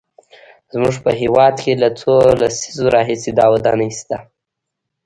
زموږ 0.73 0.95
په 1.05 1.11
هېواد 1.21 1.55
کې 1.63 1.73
له 1.81 1.89
څو 1.99 2.13
لسیزو 2.41 2.85
راهیسې 2.95 3.31
دا 3.39 3.45
ودانۍ 3.53 3.89
شته. 3.99 4.17